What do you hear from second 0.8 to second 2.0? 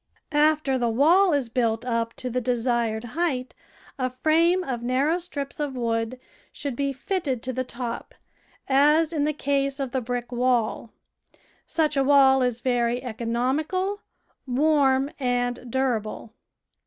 wall is built